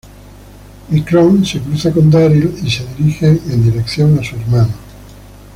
[0.89, 4.73] Michonne se cruza con Daryl y se dirigen en dirección a su hermano.